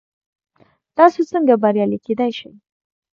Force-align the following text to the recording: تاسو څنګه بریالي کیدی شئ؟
تاسو 0.97 1.19
څنګه 1.31 1.53
بریالي 1.61 1.99
کیدی 2.05 2.31
شئ؟ 2.37 2.51